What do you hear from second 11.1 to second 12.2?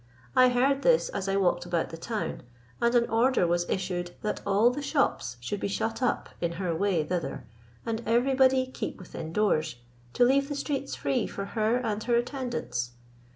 for her and her